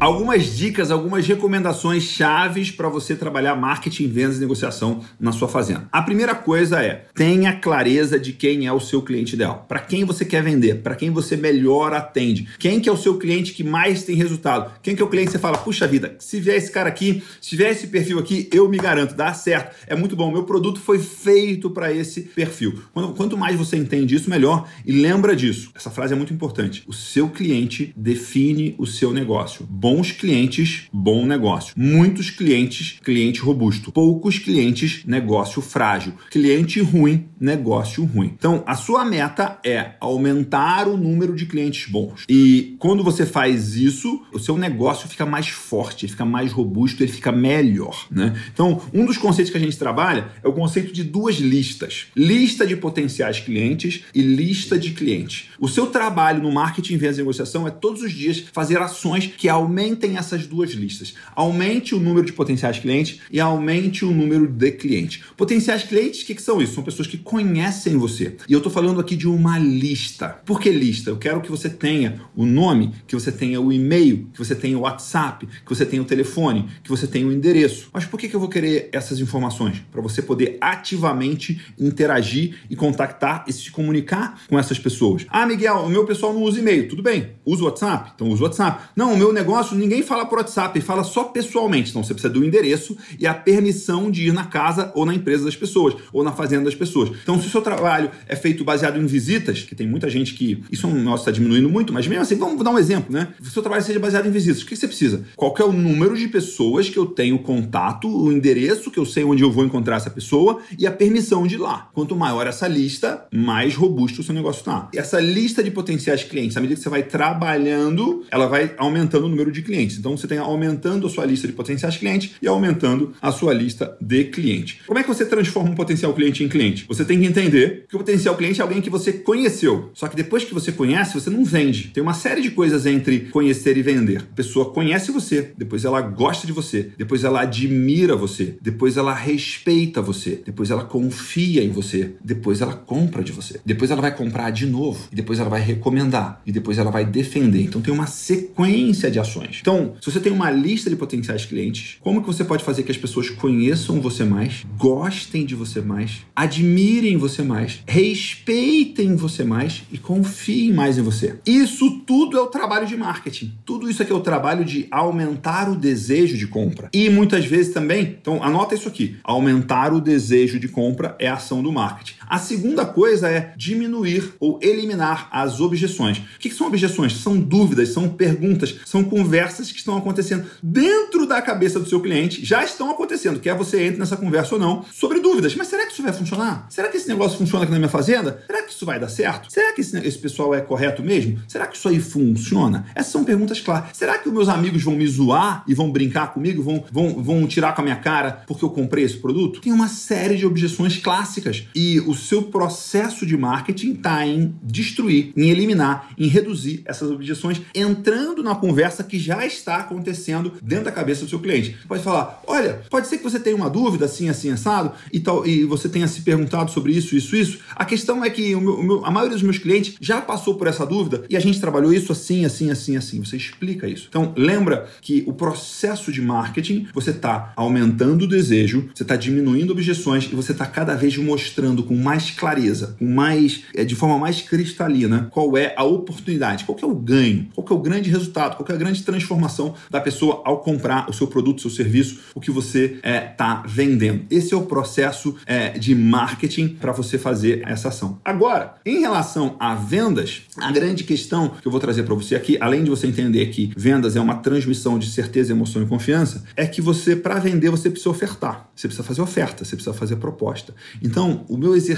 Algumas 0.06 0.56
dicas, 0.56 0.92
algumas 0.92 1.26
recomendações 1.26 2.04
chaves 2.04 2.70
para 2.70 2.88
você 2.88 3.16
trabalhar 3.16 3.56
marketing, 3.56 4.08
vendas 4.08 4.38
e 4.38 4.40
negociação 4.40 5.02
na 5.20 5.32
sua 5.32 5.48
fazenda. 5.48 5.88
A 5.92 6.02
primeira 6.04 6.36
coisa 6.36 6.82
é: 6.82 7.06
tenha 7.16 7.54
clareza 7.54 8.20
de 8.20 8.32
quem 8.32 8.68
é 8.68 8.72
o 8.72 8.80
seu 8.80 9.02
cliente 9.02 9.34
ideal. 9.34 9.66
Para 9.68 9.80
quem 9.80 10.06
você 10.06 10.24
quer 10.24 10.44
vender, 10.44 10.84
para 10.84 10.96
quem 10.96 11.10
você 11.10 11.36
melhor 11.36 11.92
atende. 11.94 12.48
Quem 12.60 12.80
que 12.80 12.88
é 12.88 12.92
o 12.92 12.98
seu 12.98 13.18
cliente 13.18 13.54
que 13.54 13.64
mais 13.64 14.04
tem 14.04 14.16
resultado? 14.16 14.72
Quem 14.84 14.96
que 14.96 15.02
é 15.02 15.06
o 15.06 15.10
cliente 15.10 15.28
que 15.28 15.32
você 15.34 15.40
fala: 15.40 15.58
"Puxa 15.58 15.88
vida, 15.88 16.16
se 16.20 16.40
vier 16.40 16.58
esse 16.58 16.72
cara 16.72 16.88
aqui, 16.88 17.24
se 17.42 17.56
vier 17.56 17.72
esse 17.72 17.88
perfil 17.88 18.20
aqui, 18.20 18.48
eu 18.54 18.70
me 18.70 18.78
garanto, 18.78 19.16
dá 19.16 19.34
certo. 19.34 19.76
É 19.88 19.96
muito 19.96 20.16
bom, 20.16 20.32
meu 20.32 20.44
produto 20.44 20.80
foi 20.80 21.00
feito 21.00 21.72
para 21.72 21.92
esse 21.92 22.22
perfil". 22.22 22.80
Quanto 22.94 23.36
mais 23.38 23.56
você 23.56 23.76
entende 23.76 24.14
isso, 24.14 24.30
melhor. 24.30 24.70
E 24.86 24.92
lembra 24.92 25.36
disso. 25.36 25.72
Essa 25.74 25.90
frase 25.90 26.14
é 26.14 26.16
muito 26.16 26.34
importante. 26.34 26.84
O 26.86 26.94
seu 26.94 27.28
cliente 27.28 27.92
define 27.98 28.76
o 28.78 28.86
seu 28.86 29.12
negócio. 29.12 29.66
Bons 29.96 30.12
clientes, 30.12 30.90
bom 30.92 31.26
negócio. 31.26 31.74
Muitos 31.78 32.30
clientes, 32.30 33.00
cliente 33.02 33.40
robusto. 33.40 33.94
Poucos 33.94 34.38
clientes, 34.38 35.06
negócio 35.06 35.62
frágil. 35.62 36.12
Cliente 36.30 36.82
ruim, 36.82 37.30
negócio 37.40 38.04
ruim. 38.04 38.34
Então, 38.38 38.62
a 38.68 38.76
sua 38.76 39.06
meta 39.06 39.58
é 39.64 39.92
aumentar 40.02 40.90
o 40.90 40.98
número 40.98 41.34
de 41.34 41.46
clientes 41.46 41.90
bons. 41.90 42.26
E 42.28 42.76
quando 42.78 43.06
você 43.06 43.26
faz 43.26 43.78
isso, 43.78 44.22
o 44.34 44.40
seu 44.40 44.58
negócio 44.58 45.08
fica 45.08 45.26
mais 45.26 45.48
forte, 45.48 46.06
ele 46.06 46.12
fica 46.12 46.26
mais 46.26 46.52
robusto, 46.52 47.02
ele 47.02 47.12
fica 47.14 47.32
melhor, 47.32 48.06
né? 48.12 48.36
Então, 48.54 48.82
um 48.94 49.06
dos 49.06 49.18
conceitos 49.18 49.50
que 49.50 49.58
a 49.58 49.62
gente 49.62 49.78
trabalha 49.78 50.28
é 50.44 50.48
o 50.50 50.52
conceito 50.52 50.92
de 50.92 51.06
duas 51.06 51.38
listas: 51.38 52.08
lista 52.14 52.68
de 52.68 52.76
potenciais 52.76 53.40
clientes 53.40 54.04
e 54.14 54.22
lista 54.22 54.78
de 54.78 54.92
clientes. 54.92 55.52
O 55.58 55.70
seu 55.70 55.88
trabalho 55.88 56.44
no 56.44 56.52
marketing, 56.52 56.96
e 56.96 57.12
negociação 57.16 57.66
é 57.66 57.72
todos 57.72 58.02
os 58.02 58.12
dias 58.12 58.44
fazer 58.52 58.78
ações 58.80 59.28
que 59.28 59.48
aumentem 59.48 59.85
aumentem 59.86 60.18
essas 60.18 60.48
duas 60.48 60.72
listas. 60.72 61.14
Aumente 61.36 61.94
o 61.94 62.00
número 62.00 62.26
de 62.26 62.34
potenciais 62.34 62.80
clientes 62.80 63.20
e 63.32 63.40
aumente 63.40 64.04
o 64.04 64.12
número 64.12 64.48
de 64.48 64.72
clientes. 64.72 65.24
Potenciais 65.38 65.84
clientes, 65.84 66.24
o 66.24 66.26
que, 66.26 66.36
que 66.36 66.42
são 66.42 66.62
isso? 66.62 66.74
São 66.74 66.84
pessoas 66.84 67.08
que 67.08 67.18
conhecem 67.18 67.98
você. 67.98 68.36
E 68.50 68.54
eu 68.54 68.58
estou 68.58 68.72
falando 68.72 69.00
aqui 69.00 69.16
de 69.16 69.28
uma 69.28 69.60
lista. 69.60 70.30
Por 70.46 70.60
que 70.60 70.70
lista? 70.70 71.10
Eu 71.10 71.18
quero 71.18 71.42
que 71.42 71.52
você 71.52 71.70
tenha 71.70 72.22
o 72.36 72.46
nome, 72.46 72.94
que 73.06 73.14
você 73.14 73.32
tenha 73.32 73.62
o 73.62 73.72
e-mail, 73.72 74.28
que 74.34 74.40
você 74.40 74.56
tenha 74.56 74.78
o 74.78 74.82
WhatsApp, 74.82 75.46
que 75.46 75.70
você 75.70 75.86
tenha 75.86 76.02
o 76.02 76.06
telefone, 76.06 76.68
que 76.84 76.90
você 76.90 77.06
tenha 77.06 77.28
o 77.28 77.32
endereço. 77.32 77.90
Mas 77.94 78.06
por 78.06 78.20
que, 78.20 78.28
que 78.28 78.36
eu 78.36 78.40
vou 78.40 78.50
querer 78.50 78.90
essas 78.92 79.20
informações? 79.20 79.84
Para 79.92 80.02
você 80.02 80.22
poder 80.22 80.58
ativamente 80.60 81.62
interagir 81.80 82.58
e 82.70 82.76
contactar 82.76 83.46
e 83.48 83.54
se 83.54 83.70
comunicar 83.70 84.42
com 84.50 84.58
essas 84.58 84.80
pessoas. 84.80 85.26
Ah, 85.30 85.46
Miguel, 85.46 85.76
o 85.76 85.90
meu 85.90 86.06
pessoal 86.06 86.34
não 86.34 86.42
usa 86.42 86.60
e-mail. 86.60 86.88
Tudo 86.88 87.04
bem, 87.04 87.32
usa 87.46 87.64
o 87.64 87.66
WhatsApp? 87.66 88.12
Então 88.16 88.30
usa 88.30 88.42
o 88.42 88.46
WhatsApp. 88.46 88.90
Não, 88.96 89.14
o 89.14 89.18
meu 89.18 89.34
negócio 89.36 89.65
ninguém 89.74 90.04
fala 90.04 90.26
por 90.26 90.38
WhatsApp, 90.38 90.80
fala 90.82 91.04
só 91.04 91.24
pessoalmente. 91.24 91.90
Então 91.90 92.04
você 92.04 92.14
precisa 92.14 92.32
do 92.32 92.44
endereço 92.44 92.98
e 93.18 93.26
a 93.26 93.34
permissão 93.34 94.12
de 94.12 94.28
ir 94.28 94.34
na 94.34 94.46
casa 94.46 94.92
ou 94.94 95.06
na 95.06 95.14
empresa 95.14 95.46
das 95.46 95.56
pessoas, 95.56 95.96
ou 96.12 96.24
na 96.24 96.32
fazenda 96.32 96.66
das 96.66 96.76
pessoas. 96.76 97.10
Então, 97.24 97.40
se 97.42 97.48
o 97.48 97.50
seu 97.50 97.62
trabalho 97.62 98.12
é 98.28 98.36
feito 98.36 98.64
baseado 98.64 99.00
em 99.00 99.06
visitas, 99.06 99.64
que 99.64 99.76
tem 99.76 99.88
muita 99.88 100.10
gente 100.10 100.34
que. 100.34 100.64
Isso 100.72 100.88
nosso 100.88 101.22
está 101.22 101.32
diminuindo 101.32 101.70
muito, 101.70 101.94
mas 101.94 102.08
mesmo 102.08 102.22
assim, 102.22 102.36
vamos 102.36 102.64
dar 102.64 102.72
um 102.72 102.78
exemplo, 102.78 103.14
né? 103.14 103.30
Se 103.42 103.50
o 103.50 103.52
seu 103.52 103.62
trabalho 103.62 103.84
seja 103.84 104.00
baseado 104.00 104.28
em 104.28 104.32
visitas, 104.32 104.62
o 104.62 104.66
que 104.66 104.76
você 104.76 104.88
precisa? 104.88 105.24
Qual 105.36 105.56
é 105.58 105.64
o 105.64 105.72
número 105.72 106.18
de 106.18 106.28
pessoas 106.28 106.90
que 106.90 106.98
eu 106.98 107.06
tenho 107.06 107.40
contato, 107.40 108.10
o 108.10 108.32
endereço, 108.32 108.92
que 108.92 109.00
eu 109.00 109.06
sei 109.06 109.24
onde 109.24 109.44
eu 109.44 109.52
vou 109.52 109.66
encontrar 109.66 109.98
essa 109.98 110.10
pessoa 110.10 110.60
e 110.78 110.86
a 110.86 110.92
permissão 110.92 111.48
de 111.48 111.56
ir 111.56 111.60
lá. 111.60 111.90
Quanto 111.94 112.16
maior 112.16 112.48
essa 112.48 112.68
lista, 112.68 113.26
mais 113.34 113.76
robusto 113.76 114.22
o 114.22 114.24
seu 114.24 114.34
negócio 114.34 114.60
está. 114.60 114.90
Essa 114.94 115.20
lista 115.20 115.64
de 115.64 115.72
potenciais 115.72 116.24
clientes, 116.24 116.58
à 116.58 116.62
medida 116.62 116.78
que 116.78 116.84
você 116.84 116.90
vai 116.90 117.04
trabalhando, 117.04 118.26
ela 118.32 118.48
vai 118.48 118.74
aumentando 118.78 119.26
o 119.26 119.30
número 119.30 119.52
de 119.52 119.55
clientes. 119.62 119.98
Então 119.98 120.16
você 120.16 120.28
tem 120.28 120.38
aumentando 120.38 121.08
a 121.08 121.10
sua 121.10 121.26
lista 121.26 121.48
de 121.48 121.54
potenciais 121.54 121.98
clientes 121.98 122.32
e 122.42 122.48
aumentando 122.48 123.14
a 123.22 123.32
sua 123.32 123.54
lista 123.54 123.98
de 124.02 124.26
clientes. 124.26 124.78
Como 124.86 125.00
é 125.00 125.04
que 125.04 125.08
você 125.08 125.26
transforma 125.26 125.72
um 125.72 125.76
potencial 125.76 126.14
cliente 126.14 126.44
em 126.44 126.48
cliente? 126.48 126.86
Você 126.88 127.04
tem 127.06 127.20
que 127.20 127.26
entender 127.26 127.86
que 127.90 127.96
o 127.96 128.00
potencial 128.00 128.36
cliente 128.36 128.60
é 128.60 128.64
alguém 128.64 128.82
que 128.82 128.90
você 128.90 129.14
conheceu. 129.14 129.90
Só 129.94 130.08
que 130.08 130.16
depois 130.16 130.44
que 130.44 130.54
você 130.54 130.72
conhece, 130.72 131.14
você 131.14 131.30
não 131.30 131.44
vende. 131.44 131.90
Tem 131.90 132.02
uma 132.02 132.14
série 132.14 132.42
de 132.42 132.52
coisas 132.52 132.86
entre 132.86 133.22
conhecer 133.32 133.78
e 133.78 133.82
vender. 133.82 134.20
A 134.20 134.36
pessoa 134.36 134.72
conhece 134.72 135.12
você, 135.12 135.52
depois 135.58 135.86
ela 135.86 136.02
gosta 136.02 136.46
de 136.46 136.54
você, 136.54 136.92
depois 136.98 137.24
ela 137.24 137.42
admira 137.42 138.16
você, 138.16 138.58
depois 138.62 138.98
ela 138.98 139.14
respeita 139.14 140.02
você, 140.02 140.42
depois 140.46 140.72
ela 140.72 140.84
confia 140.84 141.64
em 141.64 141.70
você, 141.70 142.16
depois 142.24 142.62
ela 142.62 142.74
compra 142.74 143.24
de 143.24 143.32
você, 143.32 143.60
depois 143.66 143.92
ela 143.92 144.02
vai 144.02 144.16
comprar 144.16 144.50
de 144.52 144.66
novo, 144.66 145.08
e 145.12 145.16
depois 145.16 145.40
ela 145.40 145.50
vai 145.50 145.62
recomendar, 145.62 146.42
e 146.46 146.52
depois 146.52 146.78
ela 146.78 146.92
vai 146.92 147.06
defender. 147.06 147.62
Então 147.62 147.82
tem 147.82 147.94
uma 147.94 148.08
sequência 148.08 149.10
de 149.12 149.20
ações. 149.20 149.45
Objeções. 149.46 149.62
Então, 149.62 149.94
se 150.02 150.12
você 150.12 150.20
tem 150.20 150.32
uma 150.32 150.50
lista 150.50 150.90
de 150.90 150.96
potenciais 150.96 151.46
clientes, 151.46 151.98
como 152.02 152.22
que 152.22 152.28
você 152.28 152.44
pode 152.44 152.64
fazer 152.64 152.84
que 152.84 152.92
as 152.92 152.98
pessoas 152.98 153.30
conheçam 153.30 154.02
você 154.02 154.24
mais, 154.24 154.66
gostem 154.78 155.46
de 155.46 155.56
você 155.56 155.82
mais, 155.82 156.26
admirem 156.36 157.18
você 157.18 157.44
mais, 157.44 157.82
respeitem 157.88 159.16
você 159.16 159.44
mais 159.44 159.84
e 159.92 159.98
confiem 159.98 160.74
mais 160.74 160.98
em 160.98 161.02
você? 161.02 161.40
Isso 161.46 162.02
tudo 162.06 162.38
é 162.38 162.42
o 162.42 162.48
trabalho 162.48 162.88
de 162.88 162.98
marketing. 162.98 163.54
Tudo 163.66 163.90
isso 163.90 164.02
aqui 164.02 164.12
é 164.12 164.16
o 164.16 164.22
trabalho 164.22 164.66
de 164.66 164.88
aumentar 164.92 165.70
o 165.70 165.76
desejo 165.76 166.38
de 166.38 166.48
compra. 166.48 166.90
E 166.94 167.10
muitas 167.10 167.46
vezes 167.46 167.74
também, 167.74 168.18
então 168.20 168.44
anota 168.44 168.76
isso 168.76 168.88
aqui, 168.88 169.18
aumentar 169.24 169.94
o 169.94 170.02
desejo 170.02 170.60
de 170.60 170.68
compra 170.68 171.16
é 171.20 171.28
a 171.28 171.36
ação 171.36 171.62
do 171.62 171.72
marketing. 171.72 172.16
A 172.28 172.38
segunda 172.38 172.86
coisa 172.86 173.30
é 173.30 173.54
diminuir 173.58 174.34
ou 174.40 174.60
eliminar 174.62 175.28
as 175.32 175.60
objeções. 175.60 176.18
O 176.18 176.40
que 176.40 176.50
são 176.50 176.68
objeções? 176.68 177.18
São 177.18 177.40
dúvidas, 177.40 177.90
são 177.90 178.10
perguntas, 178.10 178.76
são 178.86 179.04
conversas 179.04 179.72
que 179.72 179.78
estão 179.78 179.98
acontecendo 179.98 180.46
dentro 180.62 181.26
da 181.26 181.42
cabeça 181.42 181.80
do 181.80 181.88
seu 181.88 182.00
cliente, 182.00 182.44
já 182.44 182.64
estão 182.64 182.90
acontecendo, 182.90 183.40
quer 183.40 183.56
você 183.56 183.84
entre 183.84 184.00
nessa 184.00 184.18
conversa 184.18 184.56
ou 184.56 184.62
não, 184.62 184.86
sobre 184.92 185.20
dúvidas. 185.20 185.56
Mas 185.56 185.68
será 185.68 185.86
que 185.86 185.94
isso 185.94 186.04
vai 186.04 186.14
funcionar? 186.14 186.68
Será 186.70 186.88
que 186.88 186.98
esse 186.98 187.08
negócio 187.08 187.38
funciona 187.38 187.64
aqui 187.64 187.72
na 187.72 187.80
minha 187.80 187.90
fazenda? 187.90 188.44
Será 188.46 188.64
que 188.64 188.72
isso 188.72 188.86
vai 188.86 189.00
dar 189.00 189.10
certo? 189.10 189.52
Será 189.52 189.74
que 189.74 189.82
esse, 189.82 189.98
esse 189.98 190.18
pessoal 190.18 190.54
é 190.54 190.62
correto 190.62 191.04
mesmo? 191.04 191.40
Será 191.48 191.68
que 191.68 191.78
isso 191.78 191.88
aí 191.88 192.00
funciona? 192.00 192.86
Essas 192.96 193.12
são 193.12 193.24
perguntas 193.24 193.60
claras. 193.60 193.90
Será 193.94 194.18
que 194.18 194.28
os 194.28 194.34
meus 194.34 194.50
amigos 194.50 194.84
vão 194.84 194.96
me 194.96 195.08
zoar 195.08 195.64
e 195.68 195.74
vão 195.74 195.92
brincar 195.92 196.34
comigo, 196.34 196.64
vão, 196.64 196.84
vão, 196.92 197.24
vão 197.24 197.48
tirar 197.48 197.74
com 197.74 197.82
a 197.82 197.84
minha 197.84 197.96
cara 197.96 198.44
porque 198.48 198.64
eu 198.64 198.70
comprei 198.70 199.04
esse 199.04 199.18
produto? 199.18 199.62
Tem 199.62 199.74
uma 199.74 199.88
série 199.88 200.36
de 200.36 200.46
objeções 200.46 200.98
clássicas 200.98 201.68
e 201.76 202.00
o 202.02 202.14
seu 202.16 202.44
processo 202.44 203.26
de 203.26 203.38
marketing 203.38 203.94
está 203.94 204.26
em 204.26 204.56
destruir, 204.64 205.32
em 205.36 205.50
eliminar, 205.50 206.10
em 206.18 206.28
reduzir 206.28 206.82
essas 206.86 207.12
objeções, 207.12 207.62
entrando 207.74 208.44
na 208.44 208.56
conversa 208.56 209.04
que 209.04 209.20
já 209.20 209.46
está 209.46 209.78
acontecendo 209.78 210.54
dentro 210.62 210.86
da 210.86 210.92
cabeça 210.92 211.24
do 211.24 211.30
seu 211.30 211.40
cliente. 211.40 211.78
Pode 211.88 212.04
falar: 212.04 212.42
olha, 212.48 212.82
pode 212.90 213.08
ser 213.08 213.18
que 213.18 213.24
você 213.24 213.40
tenha 213.40 213.56
uma 213.56 213.70
dúvida 213.70 214.06
assim, 214.06 214.30
assim, 214.30 214.52
assado, 214.52 214.92
e, 215.12 215.20
tal, 215.20 215.46
e 215.46 215.66
você 215.66 215.90
tenha 215.90 216.08
se 216.08 216.22
perguntado 216.22 216.72
sobre 216.72 216.94
isso, 216.94 217.16
isso, 217.16 217.36
isso. 217.36 217.60
A 217.76 217.86
questão 217.86 218.24
é 218.24 218.30
que 218.30 218.56
o 218.56 218.62
meu, 218.62 218.76
o 218.76 218.84
meu, 218.84 219.06
a 219.06 219.12
maioria 219.12 219.36
dos 219.36 219.44
meus 219.44 219.58
clientes 219.58 219.96
já 220.00 220.22
passou 220.22 220.56
por 220.56 220.68
essa 220.68 220.86
dúvida 220.86 221.26
e 221.30 221.36
a 221.36 221.40
gente 221.40 221.60
trabalhou 221.60 221.94
isso 221.94 222.12
assim, 222.12 222.46
assim, 222.46 222.72
assim, 222.72 222.98
assim. 222.98 223.24
Você 223.24 223.38
explica 223.38 223.88
isso. 223.88 224.08
Então, 224.10 224.34
lembra 224.36 224.88
que 225.02 225.24
o 225.28 225.34
processo 225.34 226.12
de 226.12 226.22
marketing, 226.22 226.88
você 226.94 227.12
está 227.12 227.54
aumentando 227.56 228.26
o 228.26 228.28
desejo, 228.28 228.90
você 228.94 229.04
está 229.04 229.16
diminuindo 229.16 229.72
objeções 229.72 230.26
e 230.26 230.36
você 230.36 230.52
está 230.52 230.66
cada 230.66 230.96
vez 230.96 231.18
mostrando 231.18 231.84
com 231.84 231.96
mais 232.06 232.30
clareza, 232.30 232.96
com 233.00 233.06
mais, 233.06 233.64
é, 233.74 233.84
de 233.84 233.96
forma 233.96 234.20
mais 234.20 234.40
cristalina, 234.40 235.28
qual 235.32 235.58
é 235.58 235.74
a 235.76 235.84
oportunidade, 235.84 236.64
qual 236.64 236.78
é 236.80 236.86
o 236.86 236.94
ganho, 236.94 237.48
qual 237.56 237.66
é 237.68 237.74
o 237.74 237.82
grande 237.82 238.12
resultado, 238.12 238.56
qual 238.56 238.68
é 238.70 238.74
a 238.74 238.78
grande 238.78 239.02
transformação 239.02 239.74
da 239.90 240.00
pessoa 240.00 240.44
ao 240.46 240.60
comprar 240.60 241.10
o 241.10 241.14
seu 241.14 241.26
produto, 241.26 241.58
o 241.58 241.62
seu 241.62 241.72
serviço, 241.72 242.20
o 242.36 242.40
que 242.40 242.52
você 242.52 242.98
está 242.98 243.10
é, 243.10 243.20
tá 243.22 243.64
vendendo. 243.68 244.26
Esse 244.30 244.54
é 244.54 244.58
o 244.58 244.68
processo 244.68 245.36
é, 245.48 245.70
de 245.70 245.96
marketing 245.96 246.68
para 246.68 246.92
você 246.92 247.18
fazer 247.18 247.64
essa 247.66 247.88
ação. 247.88 248.20
Agora, 248.24 248.76
em 248.86 249.00
relação 249.00 249.56
a 249.60 249.74
vendas, 249.74 250.44
a 250.58 250.72
grande 250.72 251.04
questão 251.04 251.50
que 251.50 251.68
eu 251.68 251.72
vou 251.72 251.80
trazer 251.80 252.04
para 252.04 252.14
você 252.14 252.36
aqui, 252.36 252.56
além 252.62 252.84
de 252.84 252.92
você 252.92 253.08
entender 253.08 253.48
que 253.48 253.72
vendas 253.76 254.16
é 254.16 254.22
uma 254.22 254.36
transmissão 254.36 255.00
de 255.00 255.10
certeza, 255.10 255.54
emoção 255.54 255.82
e 255.82 255.88
confiança, 255.88 256.44
é 256.56 256.68
que 256.68 256.82
você, 256.82 257.16
para 257.16 257.40
vender, 257.40 257.72
você 257.72 257.90
precisa 257.90 258.12
ofertar. 258.12 258.70
Você 258.76 258.88
precisa 258.88 259.08
fazer 259.08 259.22
oferta, 259.22 259.66
você 259.66 259.76
precisa 259.76 259.96
fazer 259.96 260.18
proposta. 260.18 260.76
Então, 261.02 261.46
o 261.50 261.58
meu 261.58 261.76
exercício 261.76 261.95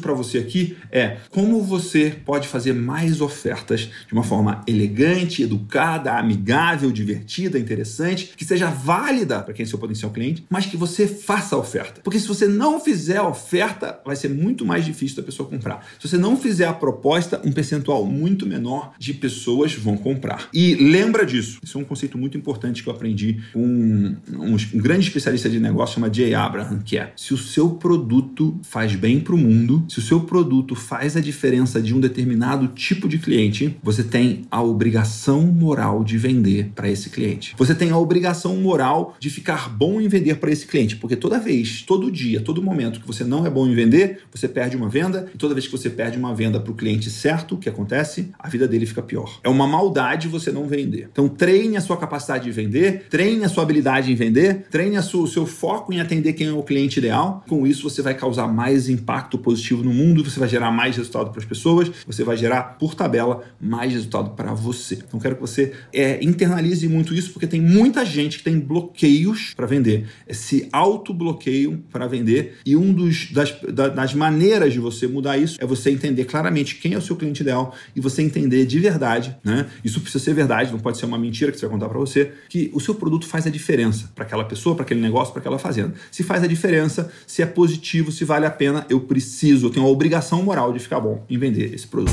para 0.00 0.12
você 0.12 0.38
aqui 0.38 0.76
é 0.90 1.18
como 1.30 1.62
você 1.62 2.14
pode 2.24 2.48
fazer 2.48 2.72
mais 2.72 3.20
ofertas 3.20 3.90
de 4.06 4.12
uma 4.12 4.22
forma 4.22 4.62
elegante, 4.66 5.42
educada, 5.42 6.18
amigável, 6.18 6.90
divertida, 6.90 7.58
interessante, 7.58 8.32
que 8.36 8.44
seja 8.44 8.70
válida 8.70 9.40
para 9.40 9.54
quem 9.54 9.64
é 9.64 9.66
seu 9.66 9.78
potencial 9.78 10.10
cliente, 10.10 10.44
mas 10.48 10.66
que 10.66 10.76
você 10.76 11.06
faça 11.06 11.56
a 11.56 11.58
oferta. 11.58 12.00
Porque 12.02 12.18
se 12.18 12.28
você 12.28 12.46
não 12.46 12.80
fizer 12.80 13.18
a 13.18 13.28
oferta, 13.28 14.00
vai 14.04 14.16
ser 14.16 14.28
muito 14.28 14.64
mais 14.64 14.84
difícil 14.84 15.16
da 15.16 15.22
pessoa 15.22 15.48
comprar. 15.48 15.86
Se 16.00 16.08
você 16.08 16.16
não 16.16 16.36
fizer 16.36 16.66
a 16.66 16.72
proposta, 16.72 17.40
um 17.44 17.52
percentual 17.52 18.04
muito 18.04 18.46
menor 18.46 18.94
de 18.98 19.14
pessoas 19.14 19.74
vão 19.74 19.96
comprar. 19.96 20.48
E 20.52 20.74
lembra 20.74 21.24
disso. 21.24 21.58
Isso 21.62 21.78
é 21.78 21.80
um 21.80 21.84
conceito 21.84 22.18
muito 22.18 22.36
importante 22.36 22.82
que 22.82 22.88
eu 22.88 22.92
aprendi 22.92 23.42
com 23.52 23.64
um, 23.64 24.16
um, 24.32 24.54
um 24.54 24.78
grande 24.78 25.06
especialista 25.06 25.48
de 25.48 25.58
negócio 25.58 25.94
chamado 25.94 26.14
Jay 26.14 26.34
Abraham, 26.34 26.80
que 26.84 26.98
é 26.98 27.12
se 27.16 27.34
o 27.34 27.38
seu 27.38 27.70
produto 27.70 28.58
faz 28.62 28.94
bem 28.94 29.20
para 29.20 29.33
o 29.34 29.38
mundo, 29.38 29.84
se 29.88 29.98
o 29.98 30.02
seu 30.02 30.20
produto 30.20 30.74
faz 30.74 31.16
a 31.16 31.20
diferença 31.20 31.80
de 31.80 31.94
um 31.94 32.00
determinado 32.00 32.68
tipo 32.68 33.08
de 33.08 33.18
cliente, 33.18 33.76
você 33.82 34.02
tem 34.02 34.46
a 34.50 34.62
obrigação 34.62 35.42
moral 35.42 36.02
de 36.02 36.16
vender 36.16 36.72
para 36.74 36.88
esse 36.88 37.10
cliente. 37.10 37.54
Você 37.58 37.74
tem 37.74 37.90
a 37.90 37.98
obrigação 37.98 38.56
moral 38.56 39.16
de 39.18 39.28
ficar 39.28 39.68
bom 39.68 40.00
em 40.00 40.08
vender 40.08 40.36
para 40.36 40.50
esse 40.50 40.66
cliente, 40.66 40.96
porque 40.96 41.16
toda 41.16 41.38
vez, 41.38 41.82
todo 41.82 42.10
dia, 42.10 42.40
todo 42.40 42.62
momento 42.62 43.00
que 43.00 43.06
você 43.06 43.24
não 43.24 43.46
é 43.46 43.50
bom 43.50 43.66
em 43.66 43.74
vender, 43.74 44.20
você 44.32 44.48
perde 44.48 44.76
uma 44.76 44.88
venda, 44.88 45.28
e 45.34 45.38
toda 45.38 45.54
vez 45.54 45.66
que 45.66 45.72
você 45.72 45.90
perde 45.90 46.18
uma 46.18 46.34
venda 46.34 46.58
para 46.58 46.72
o 46.72 46.74
cliente 46.74 47.10
certo, 47.10 47.54
o 47.54 47.58
que 47.58 47.68
acontece? 47.68 48.30
A 48.38 48.48
vida 48.48 48.66
dele 48.66 48.86
fica 48.86 49.02
pior. 49.02 49.40
É 49.42 49.48
uma 49.48 49.66
maldade 49.66 50.28
você 50.28 50.50
não 50.50 50.66
vender. 50.66 51.08
Então 51.12 51.28
treine 51.28 51.76
a 51.76 51.80
sua 51.80 51.96
capacidade 51.96 52.44
de 52.44 52.50
vender, 52.50 53.06
treine 53.10 53.44
a 53.44 53.48
sua 53.48 53.62
habilidade 53.62 54.10
em 54.10 54.14
vender, 54.14 54.66
treine 54.70 54.96
sua, 55.02 55.22
o 55.22 55.26
seu 55.26 55.46
foco 55.46 55.92
em 55.92 56.00
atender 56.00 56.32
quem 56.32 56.48
é 56.48 56.52
o 56.52 56.62
cliente 56.62 56.98
ideal. 56.98 57.44
Com 57.48 57.66
isso, 57.66 57.88
você 57.88 58.02
vai 58.02 58.14
causar 58.14 58.46
mais 58.48 58.88
impacto 58.88 59.23
positivo 59.38 59.82
no 59.82 59.92
mundo, 59.92 60.24
você 60.24 60.38
vai 60.38 60.48
gerar 60.48 60.70
mais 60.70 60.96
resultado 60.96 61.30
para 61.30 61.40
as 61.40 61.46
pessoas, 61.46 61.90
você 62.06 62.24
vai 62.24 62.36
gerar, 62.36 62.78
por 62.78 62.94
tabela, 62.94 63.42
mais 63.60 63.92
resultado 63.92 64.30
para 64.30 64.52
você. 64.54 64.94
Então, 65.06 65.20
quero 65.20 65.34
que 65.36 65.40
você 65.40 65.72
é, 65.92 66.22
internalize 66.24 66.88
muito 66.88 67.14
isso, 67.14 67.32
porque 67.32 67.46
tem 67.46 67.60
muita 67.60 68.04
gente 68.04 68.38
que 68.38 68.44
tem 68.44 68.58
bloqueios 68.58 69.52
para 69.54 69.66
vender, 69.66 70.06
se 70.30 70.68
auto-bloqueiam 70.72 71.82
para 71.90 72.06
vender, 72.06 72.58
e 72.64 72.76
um 72.76 72.92
dos 72.92 73.30
das, 73.32 73.54
das 73.72 74.14
maneiras 74.14 74.72
de 74.72 74.78
você 74.78 75.06
mudar 75.06 75.36
isso 75.38 75.56
é 75.60 75.66
você 75.66 75.90
entender 75.90 76.24
claramente 76.24 76.76
quem 76.76 76.94
é 76.94 76.98
o 76.98 77.02
seu 77.02 77.16
cliente 77.16 77.42
ideal 77.42 77.74
e 77.94 78.00
você 78.00 78.22
entender 78.22 78.66
de 78.66 78.78
verdade, 78.78 79.36
né? 79.44 79.66
Isso 79.84 80.00
precisa 80.00 80.22
ser 80.22 80.34
verdade, 80.34 80.72
não 80.72 80.78
pode 80.78 80.98
ser 80.98 81.06
uma 81.06 81.18
mentira 81.18 81.50
que 81.50 81.58
você 81.58 81.66
vai 81.66 81.74
contar 81.74 81.88
para 81.88 81.98
você, 81.98 82.32
que 82.48 82.70
o 82.72 82.80
seu 82.80 82.94
produto 82.94 83.26
faz 83.26 83.46
a 83.46 83.50
diferença 83.50 84.10
para 84.14 84.24
aquela 84.24 84.44
pessoa, 84.44 84.74
para 84.74 84.84
aquele 84.84 85.00
negócio, 85.00 85.32
para 85.32 85.40
aquela 85.40 85.58
fazenda. 85.58 85.94
Se 86.10 86.22
faz 86.22 86.42
a 86.42 86.46
diferença, 86.46 87.10
se 87.26 87.42
é 87.42 87.46
positivo, 87.46 88.12
se 88.12 88.24
vale 88.24 88.46
a 88.46 88.50
pena, 88.50 88.86
eu 88.88 89.00
preciso, 89.14 89.66
eu 89.66 89.70
tenho 89.70 89.86
a 89.86 89.88
obrigação 89.88 90.42
moral 90.42 90.72
de 90.72 90.80
ficar 90.80 90.98
bom 90.98 91.24
em 91.30 91.38
vender 91.38 91.72
esse 91.72 91.86
produto. 91.86 92.12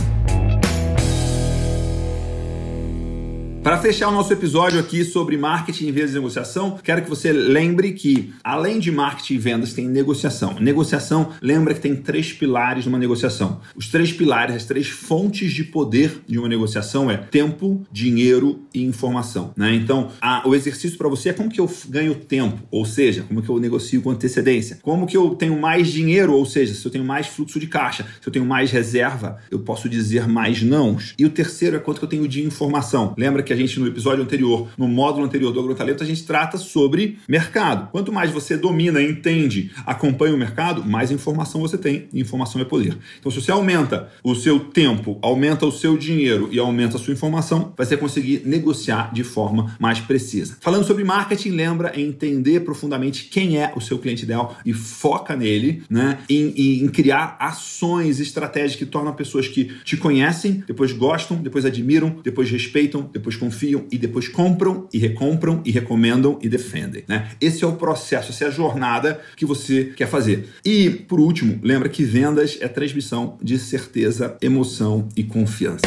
Para 3.63 3.77
fechar 3.77 4.10
o 4.10 4.12
nosso 4.12 4.34
episódio 4.34 4.80
aqui 4.80 5.03
sobre 5.06 5.38
marketing 5.38 5.86
e 5.86 5.91
vendas 5.91 6.12
e 6.12 6.13
negociação, 6.15 6.80
quero 6.84 7.03
que 7.03 7.10
você 7.10 7.32
lembre 7.32 7.91
que, 7.91 8.34
além 8.44 8.80
de 8.80 8.91
marketing 8.91 9.36
e 9.36 9.38
vendas, 9.38 9.72
tem 9.74 9.88
negociação. 9.88 10.56
Negociação, 10.60 11.30
lembra 11.39 11.75
que 11.75 11.80
tem 11.80 11.96
três 11.96 12.34
pilares 12.34 12.88
numa 12.88 12.98
negociação. 12.98 13.62
Os 13.75 13.88
três 13.88 14.12
pilares, 14.12 14.56
as 14.56 14.65
três 14.65 14.88
fontes 14.88 15.53
de 15.53 15.63
poder 15.63 16.22
de 16.27 16.39
uma 16.39 16.50
negociação 16.50 17.12
é 17.12 17.18
tempo, 17.18 17.86
dinheiro 17.91 18.63
e 18.74 18.84
informação. 18.84 19.53
Né? 19.56 19.75
Então, 19.75 20.10
a, 20.20 20.41
o 20.48 20.56
exercício 20.56 20.98
para 20.98 21.08
você 21.08 21.30
é 21.30 21.34
como 21.34 21.51
que 21.51 21.62
eu 21.62 21.70
ganho 21.88 22.15
tempo, 22.15 22.63
ou 22.72 22.84
seja, 22.84 23.22
como 23.22 23.44
que 23.44 23.50
eu 23.50 23.60
negocio 23.60 24.01
com 24.01 24.10
antecedência. 24.10 24.80
Como 24.82 25.06
que 25.06 25.15
eu 25.15 25.36
tenho 25.36 25.60
mais 25.60 25.89
dinheiro, 25.89 26.34
ou 26.34 26.48
seja, 26.48 26.74
se 26.74 26.84
eu 26.84 26.91
tenho 26.91 27.06
mais 27.06 27.27
fluxo 27.27 27.60
de 27.60 27.68
caixa, 27.68 28.08
se 28.20 28.27
eu 28.27 28.34
tenho 28.34 28.46
mais 28.46 28.72
reserva, 28.72 29.38
eu 29.51 29.60
posso 29.60 29.88
dizer 29.88 30.27
mais 30.27 30.63
nãos. 30.63 31.13
E 31.20 31.25
o 31.25 31.30
terceiro 31.30 31.75
é 31.75 31.80
quanto 31.80 32.00
que 32.00 32.06
eu 32.06 32.10
tenho 32.10 32.27
de 32.27 32.44
informação. 32.44 33.13
Lembra 33.15 33.44
que 33.44 33.50
que 33.51 33.53
a 33.53 33.58
gente 33.58 33.79
no 33.79 33.88
episódio 33.88 34.24
anterior, 34.24 34.70
no 34.77 34.88
módulo 34.88 35.25
anterior 35.25 35.51
do 35.51 35.60
Agrotalento, 35.60 36.03
a 36.03 36.08
gente 36.08 36.24
trata 36.24 36.58
sobre 36.58 37.17
mercado. 37.27 37.91
Quanto 37.91 38.12
mais 38.12 38.31
você 38.31 38.55
domina, 38.55 39.01
entende, 39.01 39.72
acompanha 39.86 40.34
o 40.34 40.38
mercado, 40.38 40.86
mais 40.86 41.12
informação 41.12 41.60
você 41.60 41.77
tem. 41.77 42.08
E 42.13 42.22
informação 42.22 42.62
é 42.62 42.65
poder. 42.65 42.98
Então, 43.20 43.29
se 43.29 43.41
você 43.41 43.51
aumenta 43.51 44.10
o 44.24 44.34
seu 44.34 44.60
tempo, 44.60 45.20
aumenta 45.22 45.65
o 45.65 45.72
seu 45.72 45.98
dinheiro 45.98 46.48
e 46.51 46.60
aumenta 46.60 46.96
a 46.96 47.00
sua 47.00 47.13
informação, 47.13 47.74
você 47.77 47.98
conseguir 47.98 48.43
negociar 48.46 49.13
de 49.13 49.24
forma 49.24 49.75
mais 49.77 50.00
precisa. 50.00 50.55
Falando 50.62 50.86
sobre 50.86 51.03
marketing, 51.03 51.50
lembra 51.50 51.91
em 51.93 52.08
entender 52.08 52.62
profundamente 52.62 53.25
quem 53.25 53.58
é 53.58 53.74
o 53.75 53.81
seu 53.81 54.00
cliente 54.00 54.24
ideal 54.24 54.55
e 54.65 54.72
foca 54.72 55.36
nele, 55.36 55.84
né? 55.89 56.20
Em, 56.29 56.84
em 56.84 56.88
criar 56.88 57.36
ações, 57.39 58.20
estratégias 58.20 58.75
que 58.75 58.86
tornam 58.86 59.13
pessoas 59.13 59.48
que 59.48 59.65
te 59.84 59.98
conhecem, 59.98 60.63
depois 60.65 60.93
gostam, 60.93 61.38
depois 61.38 61.65
admiram, 61.65 62.15
depois 62.24 62.50
respeitam, 62.50 63.10
depois 63.12 63.41
confiam 63.42 63.86
e 63.92 63.98
depois 63.98 64.28
compram 64.28 64.88
e 64.94 65.00
recompram 65.00 65.62
e 65.66 65.72
recomendam 65.72 66.38
e 66.42 66.48
defendem. 66.48 67.04
Né? 67.08 67.32
Esse 67.42 67.64
é 67.64 67.68
o 67.68 67.74
processo, 67.74 68.32
essa 68.32 68.46
é 68.46 68.48
a 68.48 68.52
jornada 68.52 69.20
que 69.36 69.46
você 69.46 69.86
quer 69.96 70.08
fazer. 70.08 70.48
E, 70.64 70.90
por 70.92 71.20
último, 71.20 71.60
lembra 71.64 71.90
que 71.90 72.04
vendas 72.04 72.60
é 72.62 72.68
transmissão 72.68 73.38
de 73.42 73.58
certeza, 73.58 74.38
emoção 74.42 75.10
e 75.18 75.24
confiança. 75.24 75.82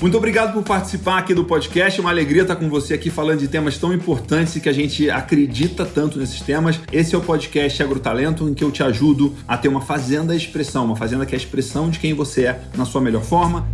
Muito 0.00 0.18
obrigado 0.18 0.52
por 0.52 0.62
participar 0.62 1.18
aqui 1.18 1.34
do 1.34 1.44
podcast. 1.44 1.98
É 1.98 2.02
uma 2.02 2.10
alegria 2.10 2.42
estar 2.42 2.56
com 2.56 2.68
você 2.68 2.94
aqui 2.94 3.10
falando 3.10 3.38
de 3.38 3.48
temas 3.48 3.78
tão 3.78 3.92
importantes 3.92 4.56
e 4.56 4.60
que 4.60 4.68
a 4.68 4.72
gente 4.72 5.08
acredita 5.08 5.86
tanto 5.86 6.18
nesses 6.18 6.40
temas. 6.40 6.80
Esse 6.92 7.14
é 7.14 7.18
o 7.18 7.22
podcast 7.22 7.82
Agrotalento, 7.82 8.48
em 8.48 8.54
que 8.54 8.64
eu 8.64 8.70
te 8.70 8.82
ajudo 8.82 9.34
a 9.46 9.56
ter 9.56 9.68
uma 9.68 9.80
fazenda 9.80 10.34
expressão, 10.34 10.84
uma 10.84 10.96
fazenda 10.96 11.24
que 11.24 11.34
é 11.34 11.38
a 11.38 11.40
expressão 11.40 11.88
de 11.88 11.98
quem 11.98 12.12
você 12.12 12.46
é 12.46 12.60
na 12.76 12.84
sua 12.84 13.00
melhor 13.00 13.22
forma. 13.22 13.66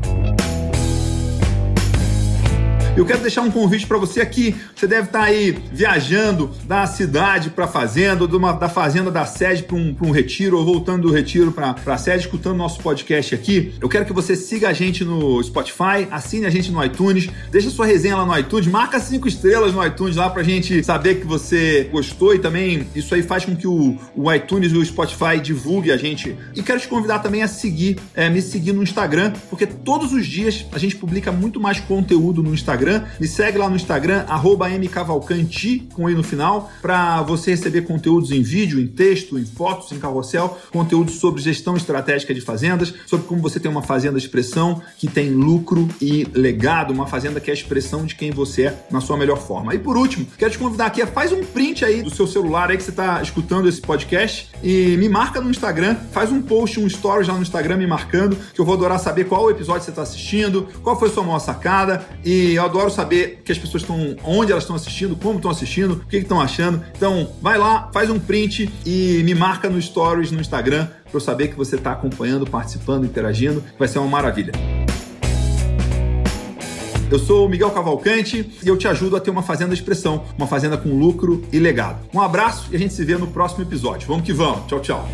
Eu 2.97 3.07
quero 3.07 3.21
deixar 3.21 3.43
um 3.43 3.51
convite 3.51 3.87
para 3.87 3.97
você 3.97 4.21
aqui. 4.21 4.55
Você 4.75 4.87
deve 4.87 5.07
estar 5.07 5.21
tá 5.21 5.25
aí 5.27 5.57
viajando 5.73 6.51
da 6.65 6.87
cidade 6.87 7.49
para 7.51 7.65
a 7.65 7.69
fazenda, 7.69 8.25
ou 8.25 8.29
da 8.29 8.69
fazenda 8.69 9.11
da 9.11 9.25
sede 9.25 9.63
para 9.63 9.77
um, 9.77 9.97
um 10.03 10.11
retiro, 10.11 10.59
ou 10.59 10.65
voltando 10.65 11.03
do 11.09 11.15
retiro 11.15 11.53
para 11.53 11.75
a 11.87 11.99
sede, 11.99 12.25
escutando 12.25 12.57
nosso 12.57 12.81
podcast 12.81 13.35
aqui. 13.35 13.73
Eu 13.81 13.89
quero 13.89 14.05
que 14.05 14.13
você 14.13 14.35
siga 14.35 14.69
a 14.69 14.73
gente 14.73 15.05
no 15.05 15.43
Spotify, 15.43 16.09
assine 16.11 16.47
a 16.47 16.51
gente 16.51 16.73
no 16.73 16.85
iTunes, 16.85 17.29
deixa 17.51 17.71
sua 17.71 17.87
resenha 17.87 18.17
lá 18.17 18.27
no 18.27 18.37
iTunes, 18.37 18.67
marca 18.67 18.99
cinco 18.99 19.29
estrelas 19.29 19.73
no 19.73 19.87
iTunes 19.87 20.17
lá 20.17 20.29
para 20.29 20.43
gente 20.43 20.83
saber 20.83 21.21
que 21.21 21.27
você 21.27 21.89
gostou 21.93 22.35
e 22.35 22.41
também 22.41 22.87
isso 22.95 23.15
aí 23.15 23.23
faz 23.23 23.45
com 23.45 23.55
que 23.55 23.69
o, 23.69 23.97
o 24.17 24.33
iTunes 24.33 24.73
e 24.73 24.77
o 24.77 24.85
Spotify 24.85 25.41
divulgue 25.41 25.93
a 25.93 25.97
gente. 25.97 26.37
E 26.57 26.63
quero 26.63 26.81
te 26.81 26.89
convidar 26.89 27.21
também 27.21 27.43
a 27.43 27.49
seguir, 27.49 27.99
é, 28.15 28.29
me 28.29 28.43
seguir 28.43 28.73
no 28.73 28.83
Instagram, 28.83 29.33
porque 29.49 29.65
todos 29.65 30.13
os 30.13 30.27
dias 30.27 30.67
a 30.73 30.79
gente 30.79 30.97
publica 30.97 31.31
muito 31.31 31.61
mais 31.61 31.79
conteúdo 31.79 32.43
no 32.43 32.53
Instagram. 32.53 32.80
Me 33.21 33.27
segue 33.27 33.59
lá 33.59 33.69
no 33.69 33.77
Instagram, 33.77 34.25
mcavalcante, 34.81 35.89
com 35.95 36.09
i 36.09 36.15
no 36.15 36.23
final, 36.23 36.71
para 36.81 37.23
você 37.23 37.51
receber 37.51 37.83
conteúdos 37.83 38.31
em 38.31 38.43
vídeo, 38.43 38.81
em 38.81 38.87
texto, 38.87 39.39
em 39.39 39.45
fotos, 39.45 39.93
em 39.93 39.99
carrossel, 39.99 40.59
conteúdos 40.71 41.17
sobre 41.17 41.43
gestão 41.43 41.77
estratégica 41.77 42.33
de 42.33 42.41
fazendas, 42.41 42.95
sobre 43.07 43.27
como 43.27 43.43
você 43.43 43.61
tem 43.61 43.71
uma 43.71 43.83
fazenda 43.83 44.19
de 44.19 44.25
expressão 44.25 44.81
que 44.99 45.09
tem 45.09 45.31
lucro 45.31 45.89
e 46.01 46.27
legado, 46.33 46.93
uma 46.93 47.07
fazenda 47.07 47.41
que 47.41 47.51
é 47.51 47.53
a 47.53 47.57
expressão 47.57 48.05
de 48.05 48.15
quem 48.15 48.31
você 48.31 48.67
é 48.67 48.87
na 48.91 49.01
sua 49.01 49.17
melhor 49.17 49.39
forma. 49.39 49.75
E 49.75 49.79
por 49.79 49.97
último, 49.97 50.27
quero 50.39 50.51
te 50.51 50.59
convidar 50.59 50.87
aqui, 50.87 51.05
faz 51.07 51.33
um 51.33 51.45
print 51.45 51.85
aí 51.85 52.03
do 52.03 52.11
seu 52.11 52.27
celular 52.27 52.71
aí 52.71 52.77
que 52.77 52.83
você 52.83 52.91
está 52.91 53.21
escutando 53.23 53.69
esse 53.69 53.81
podcast 53.81 54.49
e 54.63 54.97
me 54.99 55.09
marca 55.09 55.41
no 55.41 55.51
Instagram, 55.51 55.97
faz 56.13 56.31
um 56.31 56.41
post, 56.41 56.81
um 56.81 56.87
story 56.87 57.27
lá 57.27 57.35
no 57.35 57.43
Instagram 57.43 57.77
me 57.77 57.87
marcando, 57.87 58.37
que 58.55 58.61
eu 58.61 58.65
vou 58.65 58.75
adorar 58.75 58.99
saber 58.99 59.25
qual 59.25 59.51
episódio 59.51 59.85
você 59.85 59.91
está 59.91 60.03
assistindo, 60.03 60.69
qual 60.83 60.99
foi 60.99 61.09
sua 61.11 61.23
maior 61.23 61.39
sacada 61.39 62.07
e 62.25 62.55
eu 62.55 62.65
adoro 62.71 62.91
saber 62.91 63.43
que 63.45 63.53
as 63.53 63.59
pessoas 63.59 63.83
estão, 63.83 64.17
onde 64.25 64.53
elas 64.53 64.65
estão 64.65 64.77
assistindo, 64.77 65.17
como 65.17 65.37
estão 65.37 65.51
assistindo, 65.51 65.93
o 65.95 66.07
que 66.07 66.17
estão 66.17 66.41
achando. 66.41 66.83
Então, 66.97 67.33
vai 67.43 67.59
lá, 67.59 67.91
faz 67.93 68.09
um 68.09 68.19
print 68.19 68.71
e 68.87 69.23
me 69.25 69.35
marca 69.35 69.69
no 69.69 69.81
stories 69.81 70.31
no 70.31 70.41
Instagram 70.41 70.87
para 70.87 71.13
eu 71.13 71.21
saber 71.21 71.49
que 71.49 71.57
você 71.57 71.77
está 71.77 71.93
acompanhando, 71.93 72.47
participando, 72.47 73.05
interagindo. 73.05 73.63
Vai 73.79 73.89
ser 73.89 73.99
uma 73.99 74.09
maravilha. 74.09 74.53
Eu 77.11 77.19
sou 77.19 77.47
o 77.47 77.49
Miguel 77.49 77.73
Cavalcante 77.73 78.53
e 78.63 78.69
eu 78.69 78.77
te 78.77 78.87
ajudo 78.87 79.17
a 79.17 79.21
ter 79.21 79.31
uma 79.31 79.43
fazenda 79.43 79.75
de 79.75 79.81
expressão, 79.81 80.25
uma 80.39 80.47
fazenda 80.47 80.77
com 80.77 80.97
lucro 80.97 81.45
e 81.53 81.59
legado. 81.59 81.99
Um 82.15 82.21
abraço 82.21 82.69
e 82.71 82.77
a 82.77 82.79
gente 82.79 82.95
se 82.95 83.05
vê 83.05 83.17
no 83.17 83.27
próximo 83.27 83.65
episódio. 83.65 84.07
Vamos 84.07 84.25
que 84.25 84.33
vamos. 84.33 84.67
Tchau, 84.69 84.81
tchau. 84.81 85.09